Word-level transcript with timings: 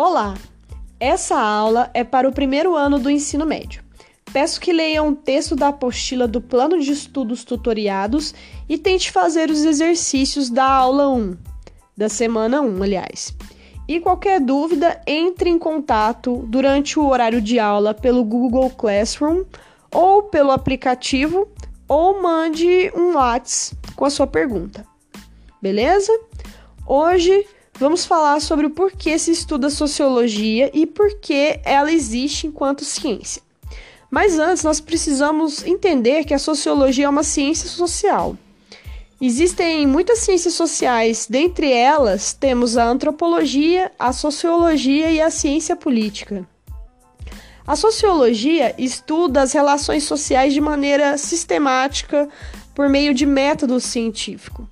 Olá! 0.00 0.34
Essa 1.00 1.36
aula 1.36 1.90
é 1.92 2.04
para 2.04 2.28
o 2.28 2.32
primeiro 2.32 2.76
ano 2.76 3.00
do 3.00 3.10
ensino 3.10 3.44
médio. 3.44 3.82
Peço 4.32 4.60
que 4.60 4.72
leiam 4.72 5.08
um 5.08 5.12
texto 5.12 5.56
da 5.56 5.70
apostila 5.70 6.28
do 6.28 6.40
Plano 6.40 6.78
de 6.78 6.92
Estudos 6.92 7.42
Tutoriados 7.42 8.32
e 8.68 8.78
tente 8.78 9.10
fazer 9.10 9.50
os 9.50 9.64
exercícios 9.64 10.50
da 10.50 10.64
aula 10.64 11.08
1, 11.08 11.36
da 11.96 12.08
semana 12.08 12.60
1, 12.60 12.80
aliás. 12.80 13.34
E 13.88 13.98
qualquer 13.98 14.38
dúvida, 14.38 15.02
entre 15.04 15.50
em 15.50 15.58
contato 15.58 16.46
durante 16.46 16.96
o 16.96 17.08
horário 17.08 17.42
de 17.42 17.58
aula 17.58 17.92
pelo 17.92 18.22
Google 18.22 18.70
Classroom 18.70 19.42
ou 19.92 20.22
pelo 20.22 20.52
aplicativo 20.52 21.48
ou 21.88 22.22
mande 22.22 22.92
um 22.94 23.14
WhatsApp 23.14 23.94
com 23.96 24.04
a 24.04 24.10
sua 24.10 24.28
pergunta. 24.28 24.86
Beleza? 25.60 26.12
Hoje 26.86 27.44
vamos 27.78 28.04
falar 28.04 28.40
sobre 28.40 28.66
o 28.66 28.70
porquê 28.70 29.18
se 29.18 29.30
estuda 29.30 29.70
sociologia 29.70 30.70
e 30.74 30.84
por 30.84 31.20
que 31.20 31.60
ela 31.64 31.92
existe 31.92 32.46
enquanto 32.46 32.84
ciência. 32.84 33.40
Mas 34.10 34.38
antes, 34.38 34.64
nós 34.64 34.80
precisamos 34.80 35.64
entender 35.64 36.24
que 36.24 36.34
a 36.34 36.38
sociologia 36.38 37.06
é 37.06 37.08
uma 37.08 37.22
ciência 37.22 37.68
social. 37.68 38.36
Existem 39.20 39.86
muitas 39.86 40.20
ciências 40.20 40.54
sociais, 40.54 41.26
dentre 41.28 41.72
elas 41.72 42.32
temos 42.32 42.76
a 42.76 42.84
antropologia, 42.84 43.92
a 43.98 44.12
sociologia 44.12 45.10
e 45.10 45.20
a 45.20 45.30
ciência 45.30 45.76
política. 45.76 46.46
A 47.66 47.76
sociologia 47.76 48.74
estuda 48.78 49.42
as 49.42 49.52
relações 49.52 50.04
sociais 50.04 50.54
de 50.54 50.60
maneira 50.60 51.18
sistemática 51.18 52.28
por 52.74 52.88
meio 52.88 53.12
de 53.12 53.26
método 53.26 53.78
científico. 53.78 54.66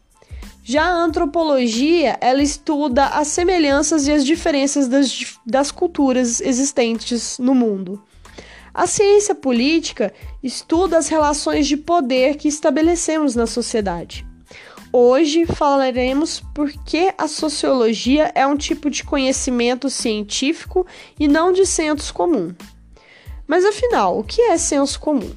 Já 0.68 0.82
a 0.82 1.04
antropologia, 1.04 2.18
ela 2.20 2.42
estuda 2.42 3.04
as 3.06 3.28
semelhanças 3.28 4.08
e 4.08 4.12
as 4.12 4.26
diferenças 4.26 4.88
das, 4.88 5.38
das 5.46 5.70
culturas 5.70 6.40
existentes 6.40 7.38
no 7.38 7.54
mundo. 7.54 8.02
A 8.74 8.84
ciência 8.84 9.32
política 9.32 10.12
estuda 10.42 10.98
as 10.98 11.06
relações 11.06 11.68
de 11.68 11.76
poder 11.76 12.34
que 12.34 12.48
estabelecemos 12.48 13.36
na 13.36 13.46
sociedade. 13.46 14.26
Hoje 14.92 15.46
falaremos 15.46 16.42
por 16.52 16.72
que 16.84 17.14
a 17.16 17.28
sociologia 17.28 18.32
é 18.34 18.44
um 18.44 18.56
tipo 18.56 18.90
de 18.90 19.04
conhecimento 19.04 19.88
científico 19.88 20.84
e 21.16 21.28
não 21.28 21.52
de 21.52 21.64
senso 21.64 22.12
comum. 22.12 22.52
Mas 23.46 23.64
afinal, 23.64 24.18
o 24.18 24.24
que 24.24 24.42
é 24.42 24.58
senso 24.58 24.98
comum? 24.98 25.30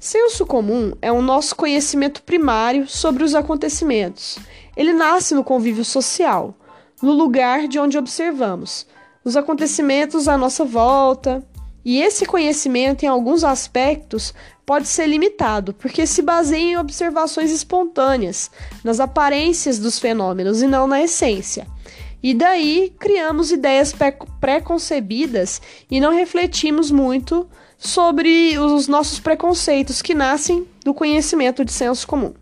Senso 0.00 0.46
comum 0.46 0.94
é 1.02 1.12
o 1.12 1.20
nosso 1.20 1.54
conhecimento 1.54 2.22
primário 2.22 2.88
sobre 2.88 3.22
os 3.22 3.34
acontecimentos. 3.34 4.38
Ele 4.74 4.94
nasce 4.94 5.34
no 5.34 5.44
convívio 5.44 5.84
social, 5.84 6.54
no 7.02 7.12
lugar 7.12 7.68
de 7.68 7.78
onde 7.78 7.98
observamos 7.98 8.86
os 9.22 9.36
acontecimentos 9.36 10.26
à 10.26 10.38
nossa 10.38 10.64
volta. 10.64 11.46
E 11.84 12.00
esse 12.00 12.24
conhecimento, 12.24 13.02
em 13.04 13.08
alguns 13.08 13.44
aspectos, 13.44 14.32
pode 14.64 14.88
ser 14.88 15.06
limitado, 15.06 15.74
porque 15.74 16.06
se 16.06 16.22
baseia 16.22 16.62
em 16.72 16.78
observações 16.78 17.50
espontâneas, 17.50 18.50
nas 18.82 19.00
aparências 19.00 19.78
dos 19.78 19.98
fenômenos 19.98 20.62
e 20.62 20.66
não 20.66 20.86
na 20.86 21.02
essência. 21.02 21.66
E 22.22 22.34
daí 22.34 22.92
criamos 22.98 23.50
ideias 23.50 23.94
pré-concebidas 24.40 25.60
e 25.90 26.00
não 26.00 26.12
refletimos 26.12 26.90
muito 26.90 27.48
sobre 27.78 28.58
os 28.58 28.86
nossos 28.86 29.18
preconceitos 29.18 30.02
que 30.02 30.14
nascem 30.14 30.66
do 30.84 30.92
conhecimento 30.92 31.64
de 31.64 31.72
senso 31.72 32.06
comum. 32.06 32.34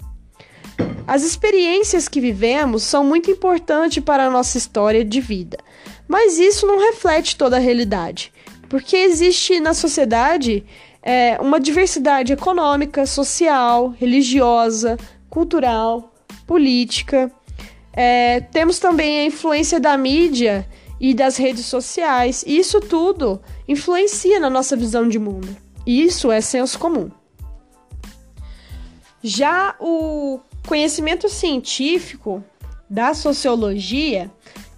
As 1.06 1.22
experiências 1.22 2.08
que 2.08 2.20
vivemos 2.20 2.82
são 2.82 3.04
muito 3.04 3.30
importantes 3.30 4.02
para 4.02 4.26
a 4.26 4.30
nossa 4.30 4.58
história 4.58 5.04
de 5.04 5.20
vida, 5.20 5.58
mas 6.06 6.38
isso 6.38 6.66
não 6.66 6.78
reflete 6.78 7.36
toda 7.36 7.56
a 7.56 7.60
realidade, 7.60 8.32
porque 8.68 8.96
existe 8.96 9.60
na 9.60 9.72
sociedade 9.74 10.64
é, 11.02 11.38
uma 11.40 11.58
diversidade 11.58 12.32
econômica, 12.32 13.06
social, 13.06 13.94
religiosa, 13.98 14.98
cultural, 15.30 16.12
política. 16.46 17.30
É, 18.00 18.42
temos 18.52 18.78
também 18.78 19.18
a 19.18 19.24
influência 19.24 19.80
da 19.80 19.98
mídia 19.98 20.64
e 21.00 21.12
das 21.12 21.36
redes 21.36 21.66
sociais. 21.66 22.44
Isso 22.46 22.80
tudo 22.80 23.42
influencia 23.66 24.38
na 24.38 24.48
nossa 24.48 24.76
visão 24.76 25.08
de 25.08 25.18
mundo. 25.18 25.48
Isso 25.84 26.30
é 26.30 26.40
senso 26.40 26.78
comum. 26.78 27.10
Já 29.20 29.74
o 29.80 30.38
conhecimento 30.64 31.28
científico 31.28 32.40
da 32.88 33.14
sociologia 33.14 34.30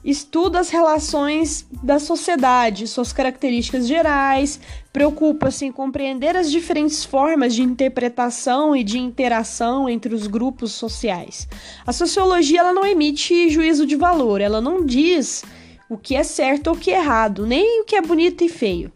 estuda 0.05 0.61
as 0.61 0.71
relações 0.71 1.66
da 1.83 1.99
sociedade, 1.99 2.87
suas 2.87 3.12
características 3.12 3.87
gerais, 3.87 4.61
preocupa-se 4.93 5.66
em 5.66 5.72
compreender 5.72 6.37
as 6.37 6.50
diferentes 6.50 7.05
formas 7.05 7.55
de 7.55 7.62
interpretação 7.62 8.75
e 8.75 8.83
de 8.83 8.99
interação 8.99 9.89
entre 9.89 10.15
os 10.15 10.27
grupos 10.27 10.72
sociais. 10.72 11.47
A 11.87 11.93
sociologia 11.93 12.60
ela 12.60 12.72
não 12.72 12.87
emite 12.87 13.50
juízo 13.50 13.87
de 13.87 13.97
valor, 13.97 14.41
ela 14.41 14.60
não 14.60 14.84
diz 14.84 15.44
o 15.89 15.99
que 15.99 16.15
é 16.15 16.22
certo 16.22 16.69
ou 16.69 16.75
o 16.75 16.78
que 16.78 16.93
é 16.93 16.99
errado, 16.99 17.47
nem 17.47 17.83
o 17.83 17.84
que 17.84 17.97
é 17.97 18.00
bonito 18.00 18.44
e 18.44 18.49
feio. 18.49 18.93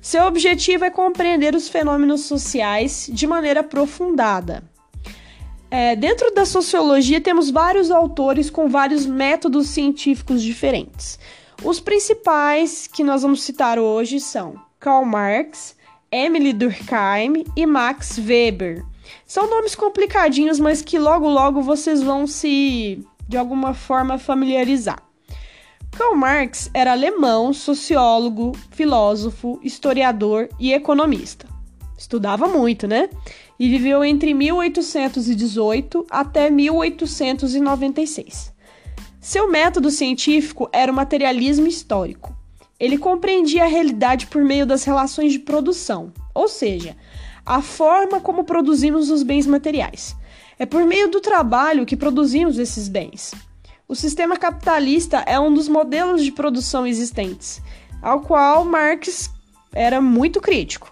Seu 0.00 0.24
objetivo 0.24 0.84
é 0.84 0.90
compreender 0.90 1.54
os 1.54 1.68
fenômenos 1.68 2.22
sociais 2.22 3.08
de 3.12 3.26
maneira 3.26 3.60
aprofundada. 3.60 4.69
É, 5.70 5.94
dentro 5.94 6.34
da 6.34 6.44
sociologia, 6.44 7.20
temos 7.20 7.50
vários 7.50 7.90
autores 7.90 8.50
com 8.50 8.68
vários 8.68 9.06
métodos 9.06 9.68
científicos 9.68 10.42
diferentes. 10.42 11.18
Os 11.62 11.78
principais 11.78 12.88
que 12.88 13.04
nós 13.04 13.22
vamos 13.22 13.42
citar 13.42 13.78
hoje 13.78 14.18
são 14.18 14.54
Karl 14.80 15.04
Marx, 15.04 15.76
Emily 16.10 16.52
Durkheim 16.52 17.44
e 17.54 17.66
Max 17.66 18.18
Weber. 18.18 18.84
São 19.24 19.48
nomes 19.48 19.74
complicadinhos, 19.74 20.58
mas 20.58 20.82
que 20.82 20.98
logo 20.98 21.28
logo 21.28 21.62
vocês 21.62 22.02
vão 22.02 22.26
se 22.26 23.04
de 23.28 23.36
alguma 23.36 23.72
forma 23.74 24.18
familiarizar. 24.18 25.00
Karl 25.96 26.16
Marx 26.16 26.70
era 26.72 26.92
alemão, 26.92 27.52
sociólogo, 27.52 28.52
filósofo, 28.70 29.60
historiador 29.62 30.48
e 30.58 30.72
economista. 30.72 31.46
Estudava 31.96 32.48
muito, 32.48 32.88
né? 32.88 33.10
E 33.60 33.68
viveu 33.68 34.02
entre 34.02 34.32
1818 34.32 36.06
até 36.10 36.48
1896. 36.48 38.54
Seu 39.20 39.50
método 39.50 39.90
científico 39.90 40.70
era 40.72 40.90
o 40.90 40.94
materialismo 40.94 41.66
histórico. 41.66 42.34
Ele 42.80 42.96
compreendia 42.96 43.64
a 43.64 43.68
realidade 43.68 44.28
por 44.28 44.42
meio 44.42 44.64
das 44.64 44.84
relações 44.84 45.32
de 45.32 45.40
produção, 45.40 46.10
ou 46.34 46.48
seja, 46.48 46.96
a 47.44 47.60
forma 47.60 48.18
como 48.18 48.44
produzimos 48.44 49.10
os 49.10 49.22
bens 49.22 49.46
materiais. 49.46 50.16
É 50.58 50.64
por 50.64 50.86
meio 50.86 51.10
do 51.10 51.20
trabalho 51.20 51.84
que 51.84 51.98
produzimos 51.98 52.58
esses 52.58 52.88
bens. 52.88 53.34
O 53.86 53.94
sistema 53.94 54.38
capitalista 54.38 55.18
é 55.26 55.38
um 55.38 55.52
dos 55.52 55.68
modelos 55.68 56.24
de 56.24 56.32
produção 56.32 56.86
existentes, 56.86 57.60
ao 58.00 58.22
qual 58.22 58.64
Marx 58.64 59.28
era 59.70 60.00
muito 60.00 60.40
crítico. 60.40 60.89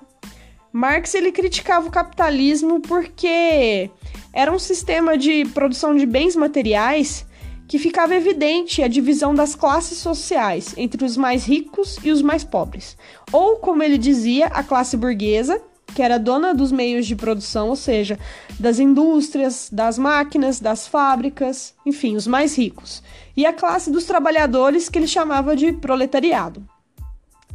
Marx 0.73 1.15
ele 1.15 1.33
criticava 1.33 1.89
o 1.89 1.91
capitalismo 1.91 2.81
porque 2.81 3.91
era 4.33 4.53
um 4.53 4.59
sistema 4.59 5.17
de 5.17 5.45
produção 5.47 5.97
de 5.97 6.05
bens 6.05 6.37
materiais 6.37 7.27
que 7.67 7.79
ficava 7.79 8.15
evidente 8.15 8.83
a 8.83 8.89
divisão 8.89 9.35
das 9.35 9.55
classes 9.55 9.99
sociais 9.99 10.75
entre 10.77 11.05
os 11.05 11.17
mais 11.17 11.45
ricos 11.45 11.99
e 12.03 12.11
os 12.11 12.23
mais 12.23 12.43
pobres, 12.43 12.97
ou 13.31 13.57
como 13.57 13.83
ele 13.83 13.99
dizia, 13.99 14.47
a 14.47 14.63
classe 14.63 14.97
burguesa, 14.97 15.61
que 15.95 16.03
era 16.03 16.19
dona 16.19 16.55
dos 16.55 16.73
meios 16.73 17.07
de 17.07 17.15
produção, 17.15 17.69
ou 17.69 17.77
seja, 17.77 18.19
das 18.59 18.79
indústrias, 18.79 19.69
das 19.71 19.99
máquinas, 19.99 20.61
das 20.61 20.87
fábricas, 20.87 21.75
enfim, 21.85 22.17
os 22.17 22.27
mais 22.27 22.57
ricos, 22.57 23.03
e 23.37 23.45
a 23.45 23.53
classe 23.53 23.91
dos 23.91 24.05
trabalhadores, 24.05 24.89
que 24.89 24.99
ele 24.99 25.07
chamava 25.07 25.55
de 25.55 25.73
proletariado. 25.73 26.67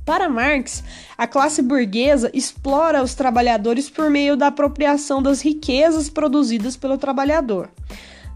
Para 0.06 0.28
Marx, 0.28 0.84
a 1.18 1.26
classe 1.26 1.62
burguesa 1.62 2.30
explora 2.34 3.02
os 3.02 3.16
trabalhadores 3.16 3.90
por 3.90 4.10
meio 4.10 4.36
da 4.36 4.48
apropriação 4.48 5.22
das 5.24 5.42
riquezas 5.42 6.10
produzidas 6.10 6.76
pelo 6.76 6.98
trabalhador, 6.98 7.70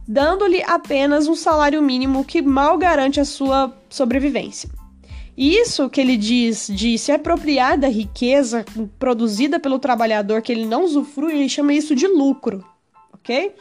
dando-lhe 0.08 0.64
apenas 0.64 1.28
um 1.28 1.36
salário 1.36 1.82
mínimo 1.82 2.24
que 2.24 2.42
mal 2.42 2.78
garante 2.78 3.20
a 3.20 3.26
sua 3.26 3.74
sobrevivência. 3.90 4.70
Isso 5.38 5.90
que 5.90 6.00
ele 6.00 6.16
diz 6.16 6.68
de 6.68 6.98
se 6.98 7.12
apropriar 7.12 7.78
da 7.78 7.90
riqueza 7.90 8.66
produzida 8.98 9.60
pelo 9.60 9.78
trabalhador 9.78 10.42
que 10.42 10.52
ele 10.52 10.66
não 10.66 10.86
usufrui, 10.86 11.34
ele 11.34 11.50
chama 11.50 11.74
isso 11.74 11.94
de 11.94 12.08
lucro, 12.08 12.66
ok? 13.14 13.54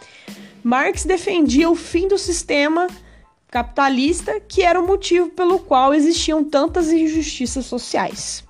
Marx 0.62 1.04
defendia 1.04 1.68
o 1.68 1.74
fim 1.74 2.08
do 2.08 2.16
sistema 2.16 2.86
capitalista, 3.50 4.40
que 4.40 4.62
era 4.62 4.80
o 4.80 4.86
motivo 4.86 5.30
pelo 5.30 5.58
qual 5.58 5.94
existiam 5.94 6.44
tantas 6.44 6.90
injustiças 6.90 7.66
sociais. 7.66 8.44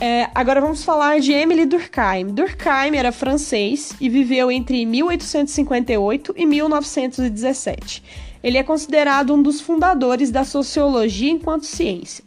É, 0.00 0.28
agora 0.34 0.60
vamos 0.60 0.82
falar 0.84 1.20
de 1.20 1.32
Emily 1.32 1.64
Durkheim. 1.64 2.26
Durkheim 2.26 2.96
era 2.96 3.12
francês 3.12 3.94
e 4.00 4.08
viveu 4.08 4.50
entre 4.50 4.84
1858 4.84 6.34
e 6.36 6.44
1917. 6.44 8.02
Ele 8.42 8.58
é 8.58 8.62
considerado 8.62 9.32
um 9.32 9.40
dos 9.40 9.60
fundadores 9.60 10.30
da 10.30 10.44
sociologia 10.44 11.30
enquanto 11.30 11.64
ciência. 11.64 12.24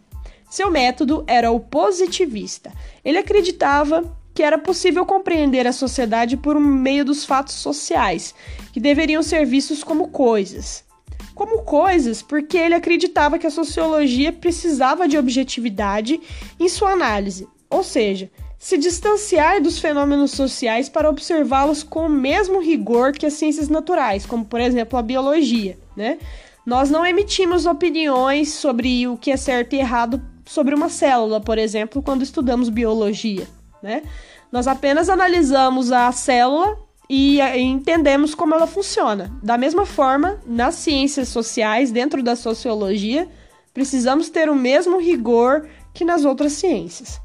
Seu 0.50 0.71
método 0.71 1.24
era 1.27 1.51
o 1.51 1.59
positivista. 1.59 2.71
Ele 3.03 3.18
acreditava 3.18 4.18
que 4.33 4.41
era 4.41 4.57
possível 4.57 5.06
compreender 5.06 5.68
a 5.68 5.74
sociedade 5.74 6.38
por 6.38 6.59
meio 6.59 7.03
dos 7.03 7.25
fatos 7.25 7.56
sociais, 7.56 8.33
que 8.71 8.79
deveriam 8.79 9.21
ser 9.21 9.45
vistos 9.45 9.83
como 9.83 10.07
coisas. 10.07 10.87
Como 11.33 11.63
coisas, 11.63 12.21
porque 12.21 12.57
ele 12.57 12.73
acreditava 12.73 13.37
que 13.37 13.47
a 13.47 13.51
sociologia 13.51 14.31
precisava 14.31 15.07
de 15.07 15.17
objetividade 15.17 16.19
em 16.59 16.67
sua 16.67 16.91
análise, 16.91 17.47
ou 17.69 17.83
seja, 17.83 18.31
se 18.57 18.77
distanciar 18.77 19.61
dos 19.61 19.77
fenômenos 19.77 20.31
sociais 20.31 20.89
para 20.89 21.09
observá-los 21.09 21.83
com 21.83 22.07
o 22.07 22.09
mesmo 22.09 22.59
rigor 22.59 23.11
que 23.11 23.25
as 23.25 23.33
ciências 23.33 23.69
naturais, 23.69 24.25
como 24.25 24.45
por 24.45 24.59
exemplo 24.59 24.97
a 24.97 25.03
biologia, 25.03 25.77
né? 25.95 26.17
Nós 26.65 26.89
não 26.89 27.05
emitimos 27.05 27.65
opiniões 27.65 28.53
sobre 28.53 29.07
o 29.07 29.15
que 29.15 29.31
é 29.31 29.37
certo 29.37 29.73
e 29.73 29.79
errado 29.79 30.21
sobre 30.45 30.73
uma 30.73 30.89
célula, 30.89 31.39
por 31.39 31.57
exemplo, 31.57 32.01
quando 32.01 32.23
estudamos 32.23 32.67
biologia 32.69 33.47
né? 33.81 34.03
Nós 34.51 34.67
apenas 34.67 35.09
analisamos 35.09 35.91
a 35.91 36.11
célula 36.11 36.77
e, 37.09 37.39
e 37.39 37.62
entendemos 37.62 38.36
como 38.36 38.54
ela 38.54 38.68
funciona. 38.68 39.31
Da 39.42 39.57
mesma 39.57 39.86
forma, 39.86 40.39
nas 40.45 40.75
ciências 40.75 41.30
sociais, 41.30 41.92
dentro 41.92 42.21
da 42.21 42.36
sociologia, 42.36 43.27
precisamos 43.74 44.30
ter 44.30 44.50
o 44.50 44.56
mesmo 44.56 45.00
rigor 45.00 45.68
que 45.94 46.04
nas 46.04 46.25
outras 46.25 46.54
ciências. 46.54 47.19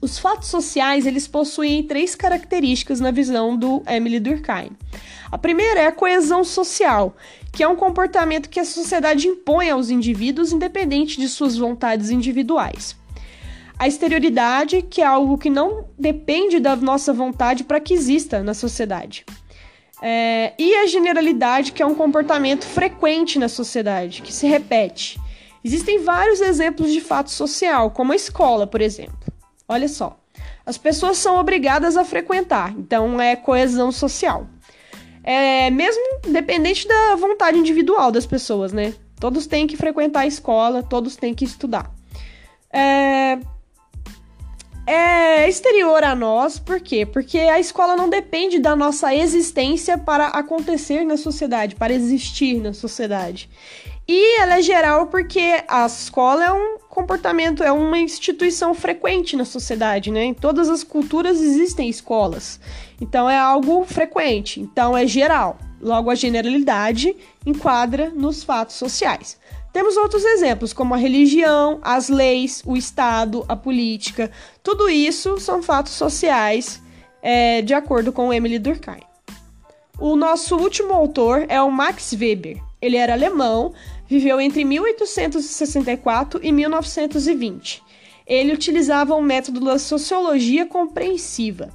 Os 0.00 0.18
fatos 0.18 0.48
sociais, 0.48 1.06
eles 1.06 1.26
possuem 1.26 1.82
três 1.82 2.14
características 2.14 3.00
na 3.00 3.10
visão 3.10 3.56
do 3.56 3.82
Emily 3.88 4.20
Durkheim. 4.20 4.70
A 5.32 5.38
primeira 5.38 5.80
é 5.80 5.86
a 5.86 5.92
coesão 5.92 6.44
social, 6.44 7.16
que 7.52 7.62
é 7.62 7.68
um 7.68 7.76
comportamento 7.76 8.48
que 8.48 8.60
a 8.60 8.64
sociedade 8.64 9.26
impõe 9.26 9.70
aos 9.70 9.90
indivíduos 9.90 10.52
independente 10.52 11.18
de 11.18 11.28
suas 11.28 11.56
vontades 11.56 12.10
individuais 12.10 12.96
a 13.78 13.86
exterioridade, 13.86 14.82
que 14.82 15.02
é 15.02 15.06
algo 15.06 15.36
que 15.36 15.50
não 15.50 15.88
depende 15.98 16.58
da 16.58 16.74
nossa 16.74 17.12
vontade 17.12 17.64
para 17.64 17.80
que 17.80 17.92
exista 17.92 18.42
na 18.42 18.54
sociedade. 18.54 19.24
É, 20.02 20.52
e 20.58 20.74
a 20.76 20.86
generalidade, 20.86 21.72
que 21.72 21.82
é 21.82 21.86
um 21.86 21.94
comportamento 21.94 22.64
frequente 22.64 23.38
na 23.38 23.48
sociedade, 23.48 24.22
que 24.22 24.32
se 24.32 24.46
repete. 24.46 25.18
Existem 25.64 26.02
vários 26.02 26.40
exemplos 26.40 26.92
de 26.92 27.00
fato 27.00 27.30
social, 27.30 27.90
como 27.90 28.12
a 28.12 28.16
escola, 28.16 28.66
por 28.66 28.80
exemplo. 28.80 29.18
Olha 29.68 29.88
só. 29.88 30.18
As 30.64 30.78
pessoas 30.78 31.18
são 31.18 31.36
obrigadas 31.38 31.96
a 31.96 32.04
frequentar, 32.04 32.74
então 32.76 33.20
é 33.20 33.36
coesão 33.36 33.90
social. 33.90 34.46
É, 35.22 35.70
mesmo 35.70 36.20
dependente 36.28 36.86
da 36.86 37.16
vontade 37.16 37.58
individual 37.58 38.12
das 38.12 38.26
pessoas, 38.26 38.72
né? 38.72 38.94
Todos 39.18 39.46
têm 39.46 39.66
que 39.66 39.76
frequentar 39.76 40.20
a 40.20 40.26
escola, 40.26 40.82
todos 40.82 41.16
têm 41.16 41.34
que 41.34 41.44
estudar. 41.44 41.90
É, 42.72 43.38
é 44.86 45.48
exterior 45.48 46.04
a 46.04 46.14
nós, 46.14 46.58
por 46.58 46.80
quê? 46.80 47.04
Porque 47.04 47.38
a 47.38 47.58
escola 47.58 47.96
não 47.96 48.08
depende 48.08 48.58
da 48.58 48.76
nossa 48.76 49.14
existência 49.14 49.98
para 49.98 50.28
acontecer 50.28 51.04
na 51.04 51.16
sociedade, 51.16 51.74
para 51.74 51.92
existir 51.92 52.60
na 52.60 52.72
sociedade. 52.72 53.50
E 54.08 54.40
ela 54.40 54.58
é 54.58 54.62
geral 54.62 55.08
porque 55.08 55.64
a 55.66 55.84
escola 55.84 56.44
é 56.44 56.52
um 56.52 56.78
comportamento, 56.88 57.64
é 57.64 57.72
uma 57.72 57.98
instituição 57.98 58.72
frequente 58.72 59.34
na 59.36 59.44
sociedade, 59.44 60.12
né? 60.12 60.24
Em 60.24 60.34
todas 60.34 60.68
as 60.68 60.84
culturas 60.84 61.40
existem 61.40 61.88
escolas. 61.88 62.60
Então 63.00 63.28
é 63.28 63.36
algo 63.36 63.84
frequente, 63.84 64.60
então 64.60 64.96
é 64.96 65.06
geral. 65.08 65.58
Logo, 65.80 66.10
a 66.10 66.14
generalidade 66.14 67.14
enquadra 67.44 68.10
nos 68.10 68.42
fatos 68.42 68.76
sociais. 68.76 69.38
Temos 69.72 69.96
outros 69.96 70.24
exemplos, 70.24 70.72
como 70.72 70.94
a 70.94 70.96
religião, 70.96 71.78
as 71.82 72.08
leis, 72.08 72.62
o 72.64 72.76
Estado, 72.76 73.44
a 73.46 73.54
política. 73.54 74.30
Tudo 74.62 74.88
isso 74.88 75.38
são 75.38 75.62
fatos 75.62 75.92
sociais, 75.92 76.80
é, 77.22 77.60
de 77.60 77.74
acordo 77.74 78.10
com 78.10 78.32
Emily 78.32 78.58
Durkheim. 78.58 79.02
O 79.98 80.16
nosso 80.16 80.56
último 80.56 80.94
autor 80.94 81.44
é 81.48 81.60
o 81.60 81.70
Max 81.70 82.12
Weber. 82.12 82.62
Ele 82.80 82.96
era 82.96 83.12
alemão, 83.12 83.74
viveu 84.06 84.40
entre 84.40 84.64
1864 84.64 86.40
e 86.42 86.52
1920. 86.52 87.82
Ele 88.26 88.52
utilizava 88.52 89.14
o 89.14 89.18
um 89.18 89.22
método 89.22 89.60
da 89.60 89.78
sociologia 89.78 90.66
compreensiva. 90.66 91.70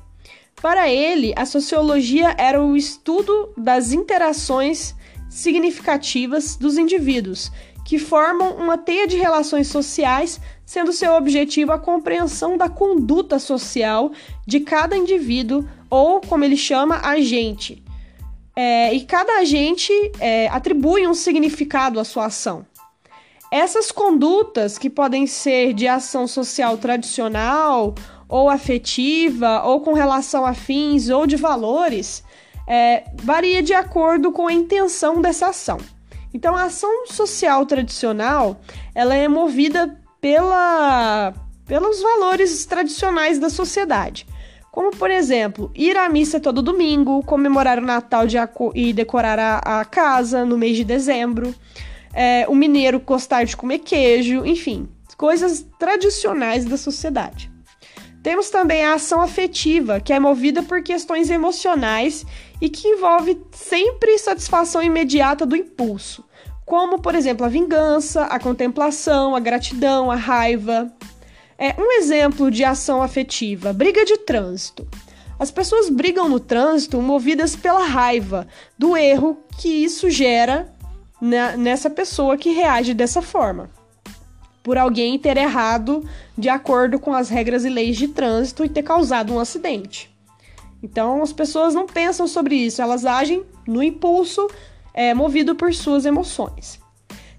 Para 0.61 0.89
ele, 0.89 1.33
a 1.35 1.45
sociologia 1.45 2.35
era 2.37 2.63
o 2.63 2.77
estudo 2.77 3.51
das 3.57 3.91
interações 3.91 4.95
significativas 5.29 6.55
dos 6.55 6.77
indivíduos 6.77 7.51
que 7.83 7.97
formam 7.97 8.55
uma 8.55 8.77
teia 8.77 9.07
de 9.07 9.17
relações 9.17 9.67
sociais, 9.67 10.39
sendo 10.65 10.93
seu 10.93 11.13
objetivo 11.13 11.71
a 11.71 11.79
compreensão 11.79 12.57
da 12.57 12.69
conduta 12.69 13.39
social 13.39 14.11
de 14.45 14.59
cada 14.59 14.95
indivíduo, 14.95 15.67
ou, 15.89 16.21
como 16.21 16.43
ele 16.43 16.55
chama, 16.55 17.01
agente. 17.03 17.83
É, 18.55 18.93
e 18.93 19.01
cada 19.01 19.39
agente 19.39 19.91
é, 20.19 20.47
atribui 20.49 21.07
um 21.07 21.13
significado 21.13 21.99
à 21.99 22.03
sua 22.03 22.27
ação. 22.27 22.65
Essas 23.51 23.91
condutas, 23.91 24.77
que 24.77 24.89
podem 24.89 25.27
ser 25.27 25.73
de 25.73 25.87
ação 25.87 26.27
social 26.27 26.77
tradicional, 26.77 27.93
ou 28.31 28.49
afetiva, 28.49 29.61
ou 29.65 29.81
com 29.81 29.93
relação 29.93 30.45
a 30.45 30.53
fins 30.53 31.09
ou 31.09 31.27
de 31.27 31.35
valores, 31.35 32.23
é, 32.65 33.03
varia 33.21 33.61
de 33.61 33.73
acordo 33.73 34.31
com 34.31 34.47
a 34.47 34.53
intenção 34.53 35.21
dessa 35.21 35.47
ação. 35.47 35.77
Então, 36.33 36.55
a 36.55 36.63
ação 36.63 37.05
social 37.07 37.65
tradicional, 37.65 38.61
ela 38.95 39.13
é 39.13 39.27
movida 39.27 39.99
pela, 40.21 41.33
pelos 41.67 42.01
valores 42.01 42.65
tradicionais 42.65 43.37
da 43.37 43.49
sociedade. 43.49 44.25
Como, 44.71 44.91
por 44.91 45.11
exemplo, 45.11 45.69
ir 45.75 45.97
à 45.97 46.07
missa 46.07 46.39
todo 46.39 46.61
domingo, 46.61 47.21
comemorar 47.23 47.79
o 47.79 47.85
Natal 47.85 48.25
de 48.25 48.37
e 48.73 48.93
decorar 48.93 49.37
a, 49.37 49.81
a, 49.81 49.83
casa 49.83 50.45
no 50.45 50.57
mês 50.57 50.77
de 50.77 50.85
dezembro, 50.85 51.53
é, 52.13 52.45
o 52.47 52.55
mineiro 52.55 53.01
gostar 53.01 53.43
de 53.43 53.57
comer 53.57 53.79
queijo, 53.79 54.45
enfim, 54.45 54.87
coisas 55.17 55.67
tradicionais 55.77 56.63
da 56.63 56.77
sociedade. 56.77 57.51
Temos 58.23 58.51
também 58.51 58.85
a 58.85 58.93
ação 58.93 59.19
afetiva, 59.19 59.99
que 59.99 60.13
é 60.13 60.19
movida 60.19 60.61
por 60.61 60.83
questões 60.83 61.29
emocionais 61.29 62.23
e 62.61 62.69
que 62.69 62.87
envolve 62.87 63.41
sempre 63.51 64.17
satisfação 64.19 64.81
imediata 64.81 65.43
do 65.45 65.55
impulso, 65.55 66.23
como, 66.63 67.01
por 67.01 67.15
exemplo, 67.15 67.45
a 67.45 67.49
vingança, 67.49 68.25
a 68.25 68.39
contemplação, 68.39 69.35
a 69.35 69.39
gratidão, 69.39 70.11
a 70.11 70.15
raiva. 70.15 70.91
É 71.57 71.75
um 71.79 71.91
exemplo 71.93 72.51
de 72.51 72.63
ação 72.63 73.01
afetiva, 73.01 73.73
briga 73.73 74.05
de 74.05 74.17
trânsito. 74.17 74.87
As 75.39 75.49
pessoas 75.49 75.89
brigam 75.89 76.29
no 76.29 76.39
trânsito 76.39 77.01
movidas 77.01 77.55
pela 77.55 77.83
raiva 77.83 78.47
do 78.77 78.95
erro 78.95 79.43
que 79.57 79.67
isso 79.67 80.07
gera 80.09 80.71
nessa 81.57 81.89
pessoa 81.89 82.37
que 82.37 82.51
reage 82.51 82.93
dessa 82.93 83.21
forma. 83.21 83.80
Por 84.63 84.77
alguém 84.77 85.17
ter 85.17 85.37
errado 85.37 86.07
de 86.37 86.49
acordo 86.49 86.99
com 86.99 87.13
as 87.13 87.29
regras 87.29 87.65
e 87.65 87.69
leis 87.69 87.97
de 87.97 88.07
trânsito 88.07 88.63
e 88.63 88.69
ter 88.69 88.83
causado 88.83 89.33
um 89.33 89.39
acidente. 89.39 90.09
Então 90.83 91.21
as 91.21 91.31
pessoas 91.31 91.73
não 91.73 91.85
pensam 91.85 92.27
sobre 92.27 92.55
isso, 92.55 92.81
elas 92.81 93.05
agem 93.05 93.43
no 93.67 93.83
impulso, 93.83 94.47
é, 94.93 95.13
movido 95.13 95.55
por 95.55 95.73
suas 95.73 96.05
emoções. 96.05 96.79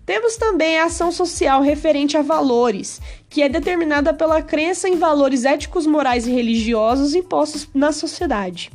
Temos 0.04 0.36
também 0.36 0.78
a 0.78 0.86
ação 0.86 1.12
social 1.12 1.62
referente 1.62 2.16
a 2.16 2.22
valores, 2.22 3.00
que 3.28 3.40
é 3.40 3.48
determinada 3.48 4.12
pela 4.12 4.42
crença 4.42 4.88
em 4.88 4.96
valores 4.96 5.44
éticos, 5.44 5.86
morais 5.86 6.26
e 6.26 6.32
religiosos 6.32 7.14
impostos 7.14 7.68
na 7.72 7.92
sociedade. 7.92 8.70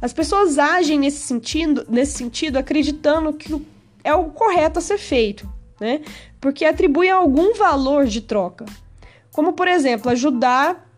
As 0.00 0.12
pessoas 0.12 0.58
agem 0.58 0.98
nesse 0.98 1.18
sentido, 1.18 1.86
nesse 1.88 2.12
sentido 2.12 2.56
acreditando 2.56 3.34
que 3.34 3.54
é 4.02 4.14
o 4.14 4.24
correto 4.30 4.78
a 4.78 4.82
ser 4.82 4.98
feito, 4.98 5.48
né? 5.82 6.00
Porque 6.40 6.64
atribui 6.64 7.10
algum 7.10 7.54
valor 7.54 8.06
de 8.06 8.20
troca. 8.20 8.64
Como, 9.32 9.52
por 9.52 9.66
exemplo, 9.66 10.10
ajudar 10.10 10.88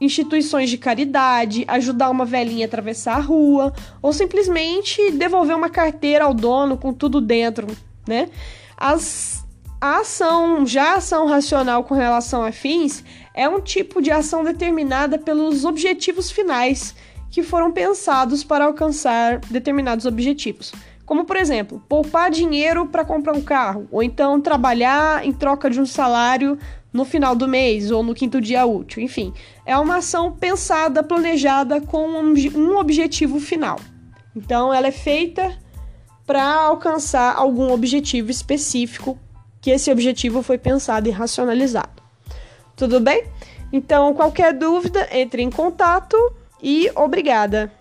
instituições 0.00 0.70
de 0.70 0.78
caridade, 0.78 1.64
ajudar 1.68 2.08
uma 2.08 2.24
velhinha 2.24 2.64
a 2.64 2.68
atravessar 2.68 3.16
a 3.16 3.20
rua, 3.20 3.72
ou 4.00 4.14
simplesmente 4.14 5.10
devolver 5.10 5.54
uma 5.54 5.68
carteira 5.68 6.24
ao 6.24 6.32
dono 6.32 6.78
com 6.78 6.90
tudo 6.90 7.20
dentro, 7.20 7.66
né? 8.08 8.30
As, 8.78 9.44
a 9.78 9.98
ação, 9.98 10.64
já 10.64 10.94
a 10.94 10.96
ação 10.96 11.26
racional 11.26 11.84
com 11.84 11.94
relação 11.94 12.42
a 12.42 12.50
fins, 12.50 13.04
é 13.34 13.46
um 13.46 13.60
tipo 13.60 14.00
de 14.00 14.10
ação 14.10 14.42
determinada 14.42 15.18
pelos 15.18 15.66
objetivos 15.66 16.30
finais 16.30 16.94
que 17.30 17.42
foram 17.42 17.70
pensados 17.70 18.42
para 18.42 18.64
alcançar 18.64 19.38
determinados 19.50 20.06
objetivos. 20.06 20.72
Como, 21.10 21.24
por 21.24 21.34
exemplo, 21.34 21.82
poupar 21.88 22.30
dinheiro 22.30 22.86
para 22.86 23.04
comprar 23.04 23.32
um 23.32 23.42
carro, 23.42 23.88
ou 23.90 24.00
então 24.00 24.40
trabalhar 24.40 25.26
em 25.26 25.32
troca 25.32 25.68
de 25.68 25.80
um 25.80 25.84
salário 25.84 26.56
no 26.92 27.04
final 27.04 27.34
do 27.34 27.48
mês 27.48 27.90
ou 27.90 28.00
no 28.00 28.14
quinto 28.14 28.40
dia 28.40 28.64
útil. 28.64 29.02
Enfim, 29.02 29.34
é 29.66 29.76
uma 29.76 29.96
ação 29.96 30.30
pensada, 30.30 31.02
planejada 31.02 31.80
com 31.80 32.06
um 32.06 32.78
objetivo 32.78 33.40
final. 33.40 33.80
Então, 34.36 34.72
ela 34.72 34.86
é 34.86 34.92
feita 34.92 35.52
para 36.24 36.44
alcançar 36.44 37.34
algum 37.34 37.72
objetivo 37.72 38.30
específico, 38.30 39.18
que 39.60 39.72
esse 39.72 39.90
objetivo 39.90 40.44
foi 40.44 40.58
pensado 40.58 41.08
e 41.08 41.10
racionalizado. 41.10 42.00
Tudo 42.76 43.00
bem? 43.00 43.24
Então, 43.72 44.14
qualquer 44.14 44.52
dúvida, 44.52 45.08
entre 45.10 45.42
em 45.42 45.50
contato 45.50 46.16
e 46.62 46.88
obrigada! 46.94 47.79